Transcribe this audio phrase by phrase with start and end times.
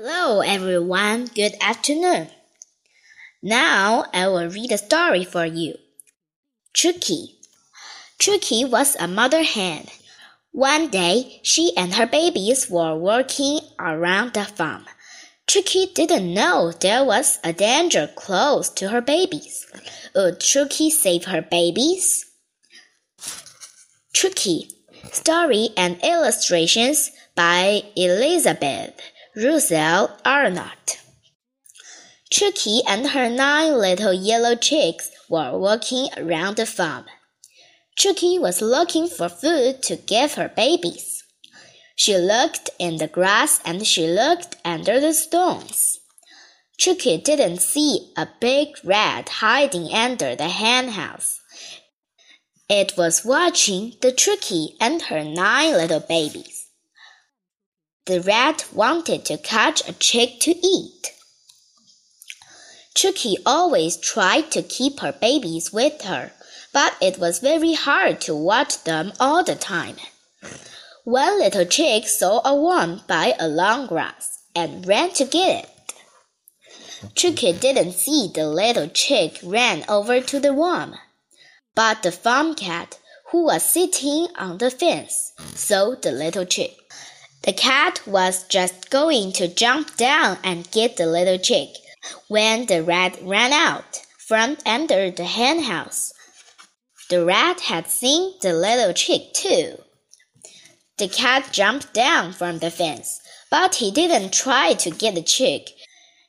[0.00, 1.26] Hello, everyone.
[1.34, 2.28] Good afternoon.
[3.42, 5.74] Now I will read a story for you.
[6.72, 7.40] Chucky.
[8.20, 9.86] Chucky was a mother hen.
[10.52, 14.84] One day, she and her babies were working around the farm.
[15.48, 19.66] Chucky didn't know there was a danger close to her babies.
[20.14, 22.24] Would Chucky save her babies?
[24.12, 24.70] Chucky.
[25.10, 28.94] Story and illustrations by Elizabeth
[29.40, 31.00] Russell Arnott.
[32.28, 37.04] Chucky and her nine little yellow chicks were walking around the farm.
[37.96, 41.22] Chucky was looking for food to give her babies.
[41.94, 46.00] She looked in the grass and she looked under the stones.
[46.76, 51.40] Chucky didn't see a big rat hiding under the hen house.
[52.68, 56.57] It was watching the Chucky and her nine little babies.
[58.08, 61.12] The rat wanted to catch a chick to eat.
[62.94, 66.32] Chucky always tried to keep her babies with her,
[66.72, 69.96] but it was very hard to watch them all the time.
[71.04, 77.14] One little chick saw a worm by a long grass and ran to get it.
[77.14, 80.94] Chucky didn't see the little chick ran over to the worm,
[81.74, 82.98] but the farm cat,
[83.32, 86.74] who was sitting on the fence, saw the little chick.
[87.42, 91.68] The cat was just going to jump down and get the little chick
[92.28, 96.12] when the rat ran out from under the hen house.
[97.08, 99.78] The rat had seen the little chick too.
[100.98, 105.70] The cat jumped down from the fence, but he didn't try to get the chick.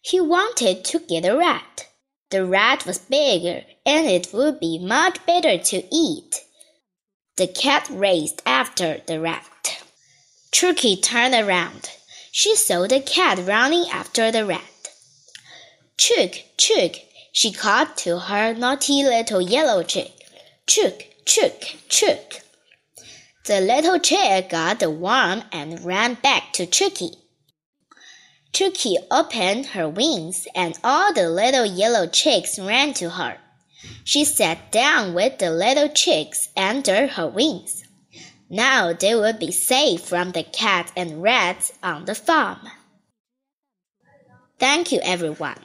[0.02, 1.88] He wanted to get the rat.
[2.30, 6.36] The rat was bigger and it would be much better to eat.
[7.36, 9.59] The cat raced after the rat.
[10.52, 11.90] Chucky turned around.
[12.32, 14.90] She saw the cat running after the rat.
[15.98, 16.96] Chook, chook,
[17.32, 20.12] she called to her naughty little yellow chick.
[20.66, 22.42] Chook, chook, chook.
[23.46, 27.12] The little chick got the worm and ran back to Chucky.
[28.52, 33.38] Chucky opened her wings and all the little yellow chicks ran to her.
[34.04, 37.84] She sat down with the little chicks under her wings.
[38.50, 42.68] Now they would be safe from the cat and rats on the farm.
[44.60, 45.60] Thank you, everyone.